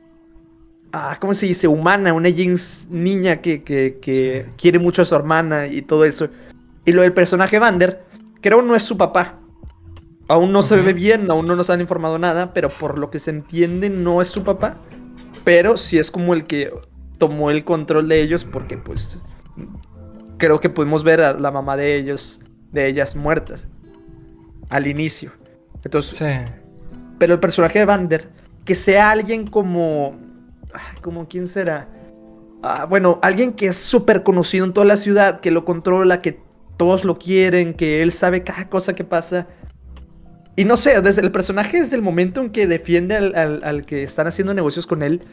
Ah, 0.93 1.17
¿cómo 1.19 1.33
se 1.33 1.47
dice? 1.47 1.67
Humana, 1.67 2.13
una 2.13 2.29
Jinx 2.29 2.87
niña 2.91 3.41
que, 3.41 3.63
que, 3.63 3.97
que 3.99 4.45
Sí. 4.45 4.51
quiere 4.57 4.77
mucho 4.77 5.01
a 5.01 5.05
su 5.05 5.15
hermana 5.15 5.65
y 5.65 5.81
todo 5.81 6.05
eso. 6.05 6.29
Y 6.85 6.91
lo 6.91 7.01
del 7.01 7.13
personaje 7.13 7.57
Vander, 7.57 8.03
creo 8.41 8.61
no 8.61 8.75
es 8.75 8.83
su 8.83 8.95
papá. 8.95 9.39
Aún 10.27 10.51
no 10.51 10.61
se 10.61 10.79
ve 10.79 10.93
bien, 10.93 11.31
aún 11.31 11.47
no 11.47 11.55
nos 11.55 11.71
han 11.71 11.81
informado 11.81 12.19
nada, 12.19 12.53
pero 12.53 12.69
por 12.69 12.99
lo 12.99 13.09
que 13.09 13.17
se 13.17 13.31
entiende 13.31 13.89
no 13.89 14.21
es 14.21 14.27
su 14.27 14.43
papá. 14.43 14.77
Pero 15.43 15.77
sí 15.77 15.97
es 15.97 16.11
como 16.11 16.35
el 16.35 16.43
que 16.43 16.71
tomó 17.17 17.49
el 17.49 17.63
control 17.63 18.07
de 18.07 18.21
ellos 18.21 18.45
porque 18.45 18.77
pues 18.77 19.17
creo 20.37 20.59
que 20.59 20.69
pudimos 20.69 21.03
ver 21.03 21.21
a 21.23 21.33
la 21.33 21.49
mamá 21.49 21.75
de 21.75 21.95
ellos, 21.95 22.39
de 22.71 22.87
ellas 22.87 23.15
muertas 23.15 23.65
al 24.69 24.85
inicio. 24.85 25.31
Entonces, 25.83 26.15
Sí. 26.17 26.25
pero 27.17 27.33
el 27.33 27.39
personaje 27.39 27.79
de 27.79 27.85
Vander, 27.85 28.29
que 28.65 28.75
sea 28.75 29.11
alguien 29.11 29.47
como. 29.47 30.17
como 31.01 31.27
quién 31.27 31.47
será? 31.47 31.89
Ah, 32.63 32.85
bueno, 32.85 33.19
alguien 33.23 33.53
que 33.53 33.67
es 33.67 33.75
súper 33.77 34.23
conocido 34.23 34.65
en 34.65 34.73
toda 34.73 34.85
la 34.85 34.95
ciudad, 34.97 35.39
que 35.39 35.51
lo 35.51 35.65
controla, 35.65 36.21
que 36.21 36.39
todos 36.77 37.03
lo 37.03 37.17
quieren, 37.17 37.73
que 37.73 38.01
él 38.03 38.11
sabe 38.11 38.43
cada 38.43 38.69
cosa 38.69 38.93
que 38.93 39.03
pasa. 39.03 39.47
Y 40.55 40.65
no 40.65 40.77
sé, 40.77 41.01
desde 41.01 41.21
el 41.21 41.31
personaje, 41.31 41.81
desde 41.81 41.95
el 41.95 42.01
momento 42.01 42.39
en 42.41 42.51
que 42.51 42.67
defiende 42.67 43.15
al, 43.15 43.35
al- 43.35 43.63
al 43.63 43.85
que 43.85 44.03
están 44.03 44.27
haciendo 44.27 44.53
negocios 44.53 44.85
con 44.85 45.01
él, 45.01 45.23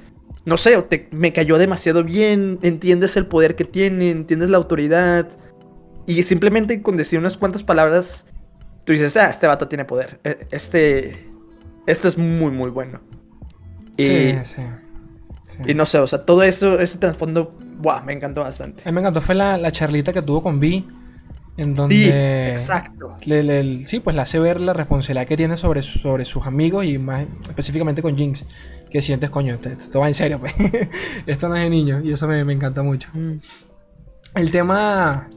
no 0.47 0.57
sé, 0.57 0.81
te- 0.83 1.09
me 1.13 1.33
cayó 1.33 1.59
demasiado 1.59 2.03
bien, 2.03 2.59
entiendes 2.63 3.17
el 3.17 3.27
poder 3.27 3.55
que 3.57 3.65
tiene, 3.65 4.11
entiendes 4.11 4.49
la 4.51 4.57
autoridad. 4.57 5.29
Y 6.07 6.23
simplemente 6.23 6.81
con 6.83 6.97
decir 6.97 7.19
unas 7.19 7.37
cuantas 7.37 7.63
palabras, 7.63 8.27
tú 8.89 8.93
dices, 8.93 9.15
ah, 9.19 9.29
este 9.29 9.47
vato 9.47 9.69
tiene 9.69 9.85
poder. 9.85 10.19
E- 10.25 10.47
Este, 10.51 11.29
este 11.87 12.09
es 12.09 12.17
muy, 12.17 12.51
muy 12.51 12.71
bueno. 12.71 13.01
Y, 13.99 14.05
Sí, 14.05 14.33
sí. 14.45 14.63
sí. 15.47 15.59
y 15.67 15.75
no 15.75 15.85
sé, 15.85 15.99
o 15.99 16.07
sea, 16.07 16.25
todo 16.25 16.43
eso, 16.43 16.81
ese 16.81 16.97
trasfondo, 16.97 17.55
wow, 17.83 18.03
me 18.03 18.15
encantó 18.15 18.41
bastante. 18.41 18.83
A 18.87 18.87
mí 18.91 18.95
me 18.95 19.03
encantó 19.03 19.21
fue 19.21 19.35
la, 19.35 19.59
la 19.59 19.71
charlita 19.71 20.15
que 20.15 20.23
tuvo 20.23 20.43
con 20.43 20.59
Vi, 20.59 20.89
en 21.59 21.75
donde 21.75 21.97
Sí, 21.97 22.09
exacto. 22.59 23.15
le- 23.27 23.43
le- 23.43 23.77
sí, 23.77 24.01
pues 24.01 24.17
le 24.17 24.23
hace 24.23 24.39
ver 24.39 24.59
la 24.59 24.73
responsabilidad 24.73 25.27
que 25.27 25.37
tiene 25.37 25.59
sobre, 25.59 25.83
sobre 25.83 26.25
sus 26.25 26.47
amigos 26.47 26.87
y 26.87 26.97
más 26.97 27.27
específicamente 27.47 28.01
con 28.01 28.17
Jinx, 28.17 28.47
que 28.91 29.03
sientes, 29.03 29.29
coño, 29.29 29.53
esto, 29.53 29.69
esto 29.69 30.01
va 30.01 30.09
en 30.09 30.15
serio, 30.15 30.39
pues. 30.39 30.55
esto 31.27 31.47
no 31.51 31.57
es 31.57 31.65
de 31.65 31.69
niño 31.69 32.01
y 32.03 32.13
eso 32.13 32.27
me, 32.27 32.43
me 32.43 32.55
encanta 32.55 32.83
mucho. 32.83 33.11
El 34.35 34.51
tema... 34.51 35.29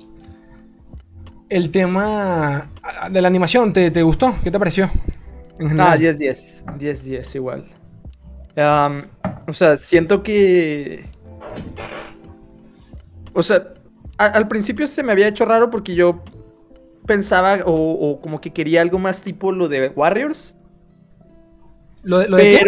El 1.51 1.70
tema 1.70 2.70
ah, 2.81 3.10
de 3.10 3.22
la 3.22 3.27
animación, 3.27 3.74
¿te, 3.74 3.91
te 3.91 4.01
gustó? 4.03 4.34
¿Qué 4.41 4.50
te 4.50 4.58
pareció? 4.58 4.89
Ah, 5.77 5.98
general. 5.98 6.00
10-10, 6.00 6.63
10-10 6.77 7.36
igual. 7.36 7.65
Am, 8.55 9.08
o 9.48 9.51
sea, 9.53 9.75
siento 9.75 10.24
que... 10.24 11.03
O 13.34 13.43
sea, 13.43 13.74
a- 14.17 14.27
al 14.27 14.48
principio 14.48 14.88
se 14.88 15.03
me 15.03 15.12
había 15.12 15.27
hecho 15.27 15.43
raro 15.43 15.70
porque 15.70 15.93
yo 15.93 16.24
pensaba 17.05 17.60
o, 17.65 17.74
o 17.74 18.22
como 18.22 18.39
que 18.39 18.51
quería 18.51 18.81
algo 18.81 18.98
más 18.98 19.22
tipo 19.22 19.51
lo 19.51 19.67
de 19.67 19.89
Warriors. 19.89 20.55
¿Lo, 22.03 22.25
lo 22.27 22.38
de 22.38 22.43
qué? 22.43 22.60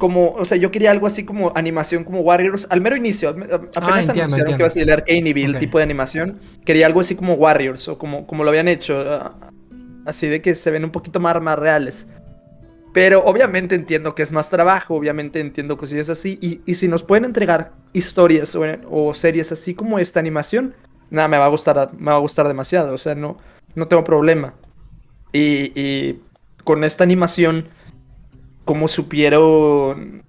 Como, 0.00 0.30
o 0.30 0.44
sea, 0.46 0.56
yo 0.56 0.70
quería 0.70 0.90
algo 0.92 1.06
así 1.06 1.24
como 1.26 1.52
animación 1.54 2.04
como 2.04 2.20
Warriors, 2.22 2.66
al 2.70 2.80
mero 2.80 2.96
inicio, 2.96 3.28
al- 3.28 3.42
a- 3.42 3.54
apenas 3.56 3.76
Ah, 3.76 4.00
entiendo, 4.00 4.10
anunciaron 4.22 4.30
entiendo. 4.30 4.56
que 4.56 4.62
iba 4.62 4.66
a 4.66 4.70
salir 4.70 4.92
Arcane 4.92 5.28
y 5.28 5.32
vi 5.34 5.42
el 5.44 5.52
Ok. 5.54 5.58
tipo 5.60 5.76
de 5.76 5.84
animación, 5.84 6.38
quería 6.64 6.86
algo 6.86 7.00
así 7.00 7.14
como 7.14 7.34
Warriors 7.34 7.86
o 7.86 7.98
como, 7.98 8.26
como 8.26 8.42
lo 8.42 8.48
habían 8.48 8.66
hecho, 8.66 8.98
ah, 8.98 9.36
así 10.06 10.26
de 10.26 10.40
que 10.40 10.54
se 10.54 10.70
ven 10.70 10.84
un 10.86 10.90
poquito 10.90 11.20
más, 11.20 11.38
más 11.42 11.58
reales. 11.58 12.08
Pero 12.94 13.22
obviamente 13.26 13.74
entiendo 13.74 14.14
que 14.14 14.22
es 14.22 14.32
más 14.32 14.48
trabajo, 14.48 14.94
obviamente 14.94 15.38
entiendo 15.38 15.76
cosillas 15.76 16.08
así, 16.08 16.38
y, 16.40 16.62
y 16.64 16.76
si 16.76 16.88
nos 16.88 17.02
pueden 17.02 17.26
entregar 17.26 17.72
historias 17.92 18.54
o, 18.56 18.62
o 18.90 19.12
series 19.12 19.52
así 19.52 19.74
como 19.74 19.98
esta 19.98 20.18
animación, 20.18 20.74
nada, 21.10 21.28
me 21.28 21.36
va 21.36 21.44
a 21.44 21.48
gustar, 21.48 21.90
me 21.98 22.10
va 22.10 22.16
a 22.16 22.20
gustar 22.20 22.48
demasiado, 22.48 22.94
o 22.94 22.98
sea, 22.98 23.14
no, 23.14 23.36
no 23.74 23.86
tengo 23.86 24.02
problema. 24.02 24.54
Y, 25.32 25.72
y 25.78 26.20
con 26.64 26.84
esta 26.84 27.04
animación, 27.04 27.68
como 28.64 28.88
supieron 28.88 30.22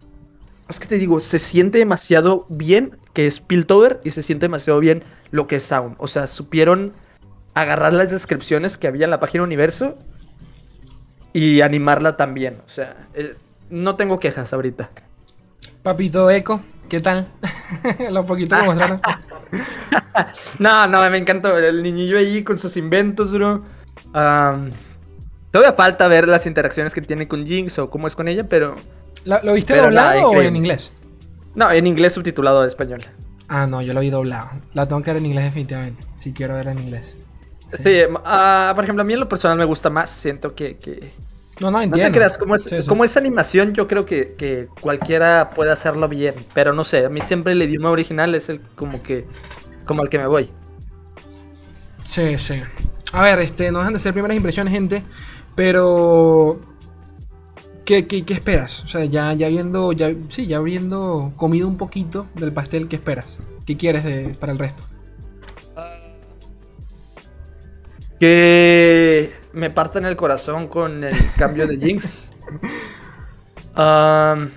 Es 0.70 0.80
que 0.80 0.88
te 0.88 0.98
digo, 0.98 1.20
se 1.20 1.40
siente 1.40 1.78
demasiado 1.78 2.46
bien 2.50 2.98
que 3.14 3.28
es 3.28 3.40
Piltover 3.40 4.00
y 4.04 4.12
se 4.12 4.22
siente 4.22 4.46
demasiado 4.46 4.80
bien 4.80 5.04
lo 5.32 5.48
que 5.48 5.58
es 5.58 5.64
Sound. 5.64 5.96
O 5.98 6.08
sea, 6.08 6.28
supieron 6.28 6.94
agarrar 7.54 7.94
las 7.94 8.12
descripciones 8.12 8.78
que 8.78 8.88
había 8.88 9.06
en 9.06 9.12
la 9.12 9.20
página 9.20 9.44
Universo 9.44 9.98
y 11.34 11.62
animarla 11.62 12.18
también. 12.18 12.62
O 12.66 12.70
sea, 12.70 13.08
eh, 13.14 13.36
no 13.70 13.96
tengo 13.96 14.20
quejas 14.20 14.54
ahorita. 14.54 14.90
Papito 15.84 16.30
Eco, 16.30 16.62
¿qué 16.90 17.00
tal? 17.00 17.28
Lo 18.12 18.26
poquito 18.26 18.56
que 18.58 18.64
mostraron. 18.64 19.02
no, 20.60 20.88
no, 20.88 21.10
me 21.10 21.18
encantó 21.18 21.58
el 21.58 21.82
niñillo 21.82 22.18
ahí 22.18 22.44
con 22.44 22.60
sus 22.60 22.78
inventos, 22.78 23.32
bro. 23.32 23.62
Am, 24.14 24.72
todavía 25.52 25.74
falta 25.74 26.08
ver 26.08 26.28
las 26.28 26.46
interacciones 26.46 26.94
que 26.94 27.02
tiene 27.02 27.28
con 27.28 27.46
Jinx 27.46 27.78
o 27.80 27.90
cómo 27.90 28.08
es 28.08 28.16
con 28.16 28.28
ella, 28.28 28.48
pero... 28.48 28.76
¿La- 29.26 29.42
¿Lo 29.44 29.54
viste 29.54 29.74
Pero 29.74 29.86
doblado 29.86 30.30
o 30.32 30.42
en 30.42 30.56
inglés? 30.56 30.94
No, 31.54 31.72
en 31.72 31.86
inglés 31.88 32.14
subtitulado 32.14 32.62
a 32.62 32.68
español. 32.68 33.02
Ah, 33.48 33.68
no, 33.68 33.82
yo 33.82 33.94
lo 33.94 34.00
vi 34.00 34.10
doblado. 34.10 34.50
La 34.74 34.88
tengo 34.88 35.02
que 35.02 35.12
ver 35.12 35.18
en 35.18 35.26
inglés 35.28 35.44
definitivamente. 35.46 36.06
Si 36.16 36.32
quiero 36.34 36.54
ver 36.56 36.68
en 36.68 36.80
inglés. 36.80 37.18
Sí, 37.66 37.98
ah, 38.26 38.72
por 38.74 38.84
ejemplo, 38.86 39.02
a 39.02 39.06
mí 39.06 39.14
en 39.14 39.20
lo 39.20 39.30
personal 39.30 39.58
me 39.58 39.66
gusta 39.66 39.90
más. 39.90 40.10
Siento 40.10 40.56
que... 40.56 40.78
que... 40.78 41.12
No, 41.60 41.68
no, 41.70 41.78
No 41.78 41.82
entiendo. 41.84 42.12
te 42.12 42.18
creas, 42.18 42.38
como 42.38 42.56
es, 42.56 42.64
Sí, 42.64 42.82
sí. 42.82 42.88
como 42.88 43.04
es 43.04 43.16
animación, 43.18 43.74
yo 43.74 43.88
creo 43.88 44.06
que, 44.06 44.34
que 44.36 44.68
cualquiera 44.80 45.52
puede 45.54 45.72
hacerlo 45.72 46.08
bien. 46.08 46.34
Pero 46.54 46.74
no 46.74 46.84
sé, 46.84 47.06
a 47.06 47.10
mí 47.10 47.22
siempre 47.22 47.52
el 47.54 47.62
idioma 47.62 47.92
original 47.92 48.34
es 48.36 48.50
el 48.50 48.62
como 48.76 49.04
que... 49.04 49.28
Como 49.86 50.02
al 50.02 50.10
que 50.10 50.18
me 50.18 50.28
voy. 50.28 50.50
Sí, 52.04 52.38
sí. 52.38 52.62
A 53.14 53.22
ver, 53.24 53.40
este, 53.40 53.72
no 53.72 53.80
dejan 53.80 53.94
de 53.94 54.00
ser 54.00 54.14
primeras 54.14 54.36
impresiones, 54.38 54.74
gente. 54.74 55.04
Pero. 55.56 56.60
¿Qué, 57.86 58.08
qué, 58.08 58.24
qué 58.24 58.34
esperas? 58.34 58.84
O 58.84 58.88
sea, 58.88 59.06
ya, 59.06 59.34
ya 59.34 59.48
viendo. 59.50 59.92
Ya, 59.92 60.14
sí, 60.28 60.48
ya 60.48 60.58
habiendo 60.58 61.34
comido 61.36 61.68
un 61.68 61.78
poquito 61.78 62.28
del 62.36 62.54
pastel, 62.54 62.88
¿qué 62.88 62.98
esperas? 62.98 63.40
¿Qué 63.66 63.78
quieres 63.78 64.04
de, 64.04 64.36
para 64.40 64.54
el 64.54 64.60
resto? 64.60 64.84
Que 68.20 69.34
me 69.52 69.72
partan 69.72 70.06
el 70.06 70.16
corazón 70.16 70.68
con 70.68 71.04
el 71.04 71.14
cambio 71.38 71.68
de 71.68 71.78
Jinx. 71.78 72.30
Am, 73.74 74.52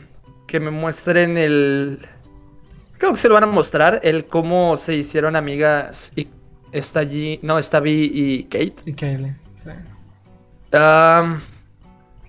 que 0.46 0.60
me 0.60 0.70
muestren 0.70 1.38
el. 1.38 1.98
Creo 2.98 3.12
que 3.12 3.18
se 3.18 3.28
lo 3.28 3.34
van 3.34 3.44
a 3.44 3.46
mostrar. 3.46 4.00
El 4.02 4.26
cómo 4.26 4.76
se 4.76 4.94
hicieron 4.96 5.34
amigas. 5.34 6.12
Y 6.14 6.28
está 6.72 7.00
allí. 7.00 7.40
No, 7.42 7.58
está 7.58 7.80
Vi 7.80 8.10
y 8.12 8.44
Kate. 8.44 8.76
Y 8.84 8.92
Kayle, 8.92 9.36
sí. 9.54 9.70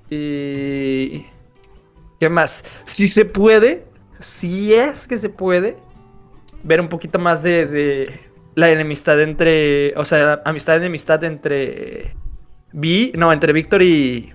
Y. 0.09 1.25
¿Qué 2.19 2.29
más? 2.29 2.63
Si 2.85 3.07
se 3.07 3.25
puede. 3.25 3.85
Si 4.19 4.73
es 4.73 5.07
que 5.07 5.17
se 5.17 5.29
puede. 5.29 5.77
Ver 6.63 6.81
un 6.81 6.89
poquito 6.89 7.19
más 7.19 7.43
de. 7.43 7.65
de 7.65 8.19
la 8.55 8.69
enemistad 8.69 9.19
entre. 9.21 9.93
O 9.97 10.05
sea, 10.05 10.23
la 10.23 10.41
amistad 10.45 10.77
enemistad 10.77 11.23
entre. 11.23 12.15
Vi. 12.71 13.11
No, 13.15 13.31
entre 13.33 13.53
Víctor 13.53 13.81
y. 13.81 14.31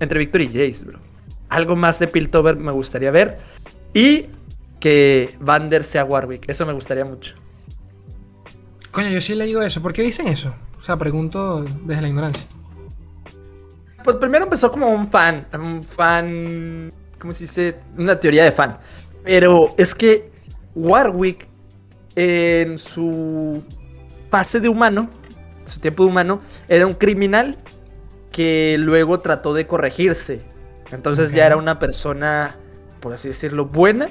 Entre 0.00 0.18
Víctor 0.18 0.42
y 0.42 0.46
Jace, 0.46 0.84
bro. 0.84 0.98
Algo 1.48 1.76
más 1.76 1.98
de 1.98 2.08
Piltover 2.08 2.56
me 2.56 2.72
gustaría 2.72 3.10
ver. 3.10 3.38
Y 3.92 4.26
que 4.78 5.36
Vander 5.40 5.84
sea 5.84 6.04
Warwick. 6.04 6.48
Eso 6.48 6.64
me 6.66 6.72
gustaría 6.72 7.04
mucho. 7.04 7.34
Coño, 8.90 9.08
yo 9.10 9.20
sí 9.20 9.34
he 9.34 9.36
leído 9.36 9.62
eso. 9.62 9.82
¿Por 9.82 9.92
qué 9.92 10.02
dicen 10.02 10.26
eso? 10.26 10.54
O 10.78 10.82
sea, 10.82 10.96
pregunto 10.96 11.64
desde 11.84 12.02
la 12.02 12.08
ignorancia. 12.08 12.46
Pues 14.02 14.16
primero 14.16 14.44
empezó 14.44 14.70
como 14.70 14.88
un 14.88 15.08
fan, 15.08 15.46
un 15.52 15.82
fan, 15.82 16.92
¿cómo 17.18 17.32
se 17.32 17.44
dice? 17.44 17.76
Una 17.98 18.18
teoría 18.18 18.44
de 18.44 18.52
fan. 18.52 18.78
Pero 19.24 19.70
es 19.76 19.94
que 19.94 20.30
Warwick 20.74 21.48
en 22.16 22.78
su 22.78 23.62
fase 24.30 24.60
de 24.60 24.68
humano, 24.68 25.10
su 25.64 25.80
tiempo 25.80 26.04
de 26.04 26.10
humano, 26.10 26.40
era 26.68 26.86
un 26.86 26.94
criminal 26.94 27.56
que 28.32 28.76
luego 28.78 29.20
trató 29.20 29.54
de 29.54 29.66
corregirse. 29.66 30.40
Entonces 30.92 31.32
ya 31.32 31.46
era 31.46 31.56
una 31.56 31.78
persona, 31.78 32.56
por 33.00 33.12
así 33.12 33.28
decirlo, 33.28 33.66
buena. 33.66 34.08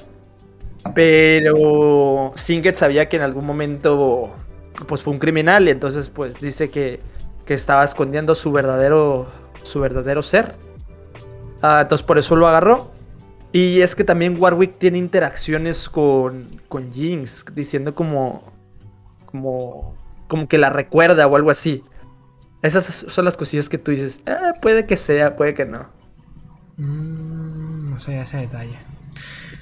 Pero 0.96 2.32
Singet 2.36 2.76
sabía 2.76 3.10
que 3.10 3.18
en 3.18 3.24
algún 3.24 3.46
momento 3.46 4.32
pues 4.88 5.04
fue 5.04 5.12
un 5.12 5.20
criminal 5.20 5.68
y 5.68 5.72
entonces 5.72 6.08
pues 6.08 6.40
dice 6.40 6.70
que, 6.70 7.02
que 7.46 7.54
estaba 7.54 7.84
escondiendo 7.84 8.34
su 8.34 8.52
verdadero 8.54 9.28
su 9.64 9.80
verdadero 9.80 10.22
ser. 10.24 10.56
Ah, 11.62 11.80
entonces 11.82 12.06
por 12.06 12.18
eso 12.18 12.36
lo 12.36 12.48
agarró. 12.48 12.92
Y 13.52 13.82
es 13.82 13.96
que 13.96 14.04
también 14.04 14.38
Warwick 14.40 14.78
tiene 14.78 15.00
interacciones 15.00 15.90
con, 15.90 16.62
con 16.70 16.94
Jinx, 16.94 17.46
diciendo 17.56 17.96
como, 17.96 18.54
como, 19.26 19.96
como 20.28 20.48
que 20.48 20.58
la 20.60 20.70
recuerda 20.70 21.26
o 21.26 21.36
algo 21.36 21.50
así. 21.50 21.84
Esas 22.62 22.86
son 22.86 23.26
las 23.26 23.38
cosillas 23.38 23.70
que 23.70 23.78
tú 23.78 23.92
dices, 23.92 24.20
"Ah, 24.28 24.54
puede 24.62 24.86
que 24.86 24.98
sea, 24.98 25.36
puede 25.36 25.54
que 25.54 25.66
no. 25.66 25.88
Mm, 26.78 27.90
no 27.90 28.00
sé 28.00 28.20
ese 28.20 28.38
detalle. 28.38 28.78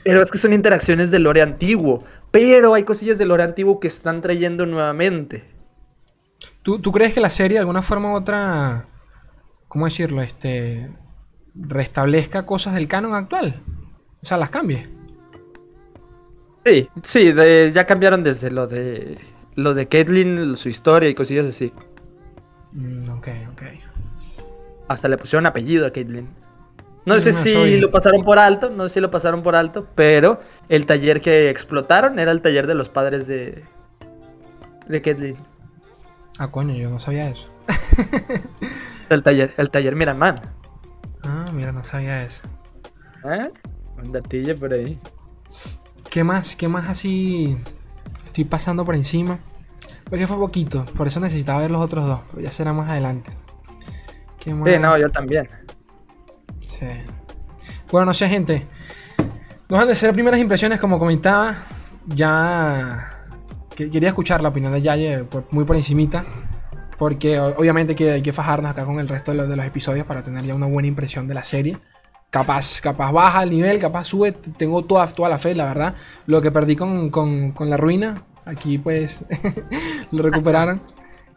Pero 0.03 0.21
es 0.21 0.31
que 0.31 0.37
son 0.37 0.53
interacciones 0.53 1.11
de 1.11 1.19
lore 1.19 1.41
antiguo. 1.41 2.03
Pero 2.31 2.73
hay 2.73 2.83
cosillas 2.83 3.17
de 3.17 3.25
lore 3.25 3.43
antiguo 3.43 3.79
que 3.79 3.87
están 3.87 4.21
trayendo 4.21 4.65
nuevamente. 4.65 5.45
¿Tú, 6.61 6.79
¿Tú 6.79 6.91
crees 6.91 7.13
que 7.13 7.19
la 7.19 7.29
serie 7.29 7.55
de 7.55 7.59
alguna 7.59 7.81
forma 7.81 8.11
u 8.11 8.15
otra, 8.15 8.87
¿cómo 9.67 9.85
decirlo? 9.85 10.21
Este, 10.21 10.89
restablezca 11.55 12.45
cosas 12.45 12.73
del 12.75 12.87
canon 12.87 13.13
actual? 13.15 13.61
O 14.21 14.25
sea, 14.25 14.37
las 14.37 14.49
cambie. 14.49 14.87
Sí, 16.65 16.89
sí, 17.03 17.31
de- 17.31 17.71
ya 17.73 17.85
cambiaron 17.85 18.23
desde 18.23 18.51
lo 18.51 18.67
de 18.67 19.17
lo 19.55 19.73
de 19.73 19.87
Caitlyn, 19.87 20.55
su 20.57 20.69
historia 20.69 21.09
y 21.09 21.15
cosillas 21.15 21.47
así. 21.47 21.71
Mm, 22.73 23.09
ok, 23.09 23.27
ok. 23.53 23.61
Hasta 24.87 25.07
le 25.07 25.17
pusieron 25.17 25.45
apellido 25.47 25.87
a 25.87 25.91
Caitlyn. 25.91 26.27
No 27.05 27.19
sé 27.21 27.31
si 27.31 27.79
lo 27.79 27.89
pasaron 27.89 28.23
por 28.25 28.37
alto, 28.37 28.69
no 28.69 28.87
sé 28.89 28.95
si 28.95 28.99
lo 28.99 29.09
pasaron 29.09 29.41
por 29.41 29.55
alto, 29.55 29.87
pero 29.95 30.41
el 30.67 30.85
taller 30.85 31.21
que 31.21 31.49
explotaron 31.49 32.19
era 32.19 32.31
el 32.31 32.41
taller 32.41 32.67
de 32.67 32.75
los 32.75 32.89
padres 32.89 33.27
de 33.27 33.63
de 34.87 35.01
Caitlyn. 35.01 35.37
Ah, 36.37 36.51
coño, 36.51 36.75
yo 36.75 36.89
no 36.89 36.99
sabía 36.99 37.29
eso. 37.29 37.47
El 39.09 39.23
taller, 39.23 39.53
el 39.57 39.69
taller 39.69 39.95
Miramán. 39.95 40.41
Ah, 41.23 41.45
mira, 41.53 41.71
no 41.71 41.83
sabía 41.83 42.23
eso. 42.23 42.41
¿Eh? 43.25 43.51
Un 44.03 44.11
datillo 44.11 44.55
por 44.55 44.73
ahí. 44.73 44.99
¿Qué 46.09 46.23
más? 46.23 46.55
¿Qué 46.55 46.67
más 46.67 46.87
así 46.89 47.57
estoy 48.25 48.45
pasando 48.45 48.85
por 48.85 48.95
encima? 48.95 49.39
Porque 50.09 50.25
fue 50.27 50.37
poquito, 50.37 50.85
por 50.95 51.07
eso 51.07 51.19
necesitaba 51.19 51.59
ver 51.59 51.71
los 51.71 51.81
otros 51.81 52.05
dos, 52.05 52.21
pero 52.31 52.41
ya 52.43 52.51
será 52.51 52.71
más 52.73 52.89
adelante. 52.89 53.31
¿Qué 54.39 54.53
más? 54.53 54.69
Sí, 54.69 54.79
no, 54.79 54.97
yo 54.97 55.09
también. 55.09 55.49
Sí. 56.57 56.85
Bueno, 57.91 58.05
no 58.07 58.13
sé, 58.13 58.27
gente. 58.29 58.67
No 59.69 59.77
han 59.77 59.87
de 59.87 59.95
ser 59.95 60.13
primeras 60.13 60.39
impresiones, 60.39 60.79
como 60.79 60.97
comentaba. 60.99 61.57
Ya 62.05 63.09
que- 63.75 63.89
quería 63.89 64.09
escuchar 64.09 64.41
la 64.41 64.49
opinión 64.49 64.71
de 64.71 64.81
Yaye 64.81 65.25
muy 65.51 65.65
por 65.65 65.75
encimita. 65.75 66.23
Porque 66.97 67.39
obviamente 67.39 67.95
que 67.95 68.11
hay 68.11 68.21
que 68.21 68.33
fajarnos 68.33 68.71
acá 68.71 68.85
con 68.85 68.99
el 68.99 69.07
resto 69.07 69.31
de 69.33 69.55
los, 69.55 69.65
episodios 69.65 70.05
para 70.05 70.23
tener 70.23 70.43
ya 70.45 70.55
una 70.55 70.65
buena 70.65 70.87
impresión 70.87 71.27
de 71.27 71.33
la 71.35 71.43
serie. 71.43 71.77
Capaz, 72.29 72.81
capaz 72.81 73.11
baja 73.11 73.43
el 73.43 73.51
nivel, 73.51 73.79
capaz 73.79 74.05
sube. 74.05 74.31
Tengo 74.31 74.83
toda, 74.83 75.07
toda 75.07 75.29
la 75.29 75.37
fe, 75.37 75.53
la 75.55 75.65
verdad. 75.65 75.95
Lo 76.25 76.41
que 76.41 76.51
perdí 76.51 76.75
con, 76.75 77.09
con- 77.09 77.51
con 77.51 77.69
la 77.69 77.77
ruina, 77.77 78.23
aquí 78.45 78.77
pues 78.77 79.25
lo 80.11 80.23
recuperaron. 80.23 80.81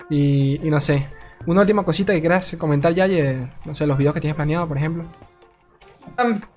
Y, 0.09 0.59
no 0.65 0.81
sé. 0.81 1.07
Una 1.47 1.61
última 1.61 1.85
cosita 1.85 2.13
que 2.13 2.21
quieras 2.21 2.57
comentar, 2.59 2.93
Yaye. 2.93 3.49
No 3.67 3.75
sé, 3.75 3.87
los 3.87 3.97
videos 3.97 4.15
que 4.15 4.21
tienes 4.21 4.35
planeado, 4.35 4.67
por 4.67 4.77
ejemplo. 4.77 5.05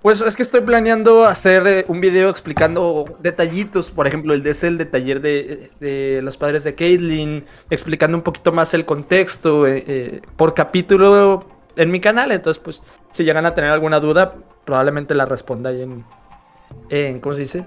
Pues 0.02 0.20
es 0.22 0.36
que 0.36 0.44
estoy 0.44 0.62
planeando 0.62 1.26
hacer 1.26 1.68
eh, 1.68 1.86
un 1.88 2.02
video 2.02 2.30
explicando 2.30 3.18
detallitos, 3.22 3.90
por 3.90 4.08
ejemplo, 4.08 4.34
el 4.34 4.44
de 4.44 4.52
ese, 4.52 4.68
el 4.68 4.78
de 4.78 4.86
taller 4.86 5.22
de, 5.22 5.70
de 5.80 6.22
los 6.22 6.36
padres 6.36 6.64
de 6.64 6.76
Caitlyn, 6.76 7.46
explicando 7.70 8.18
un 8.18 8.24
poquito 8.24 8.52
más 8.52 8.74
el 8.74 8.86
contexto 8.86 9.66
eh, 9.66 9.84
eh, 9.88 10.22
por 10.36 10.54
capítulo 10.54 11.48
en 11.76 11.92
mi 11.92 12.00
canal, 12.00 12.32
entonces 12.32 12.62
pues 12.62 12.82
si 13.12 13.24
llegan 13.24 13.46
a 13.46 13.56
tener 13.56 13.72
alguna 13.72 14.00
duda, 14.00 14.34
probablemente 14.66 15.16
la 15.16 15.26
responda 15.26 15.70
ahí 15.70 15.82
en, 15.82 16.06
en 16.90 17.20
¿cómo 17.20 17.36
se 17.36 17.42
dice? 17.42 17.66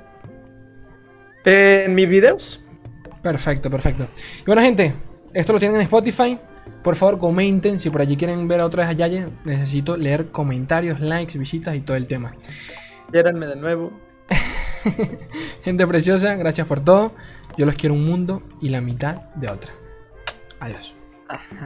En 1.44 1.94
mis 1.94 2.08
videos. 2.08 2.62
Perfecto, 3.22 3.70
perfecto. 3.70 4.06
Y 4.42 4.46
bueno, 4.46 4.60
gente, 4.60 4.92
esto 5.32 5.52
lo 5.52 5.58
tienen 5.58 5.76
en 5.76 5.82
Spotify. 5.82 6.38
Por 6.82 6.96
favor, 6.96 7.18
comenten 7.18 7.78
si 7.80 7.90
por 7.90 8.00
allí 8.00 8.16
quieren 8.16 8.46
ver 8.48 8.60
a 8.60 8.66
otra 8.66 8.84
vez 8.84 8.90
a 8.90 8.92
Yaye. 8.92 9.28
Necesito 9.44 9.96
leer 9.96 10.30
comentarios, 10.30 11.00
likes, 11.00 11.38
visitas 11.38 11.74
y 11.74 11.80
todo 11.80 11.96
el 11.96 12.06
tema. 12.06 12.34
Quiéranme 13.10 13.46
de 13.46 13.56
nuevo. 13.56 13.92
Gente 15.62 15.86
preciosa, 15.86 16.34
gracias 16.36 16.66
por 16.66 16.80
todo. 16.80 17.12
Yo 17.56 17.66
los 17.66 17.74
quiero 17.74 17.94
un 17.94 18.04
mundo 18.04 18.42
y 18.60 18.68
la 18.68 18.80
mitad 18.80 19.22
de 19.34 19.48
otra. 19.48 19.72
Adiós. 20.60 20.94